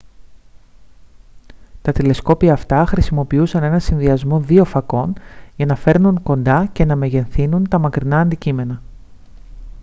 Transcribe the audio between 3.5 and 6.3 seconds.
έναν συνδυασμό δύο φακών για να φέρνουν